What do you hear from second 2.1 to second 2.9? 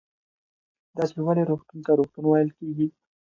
ویل کېږي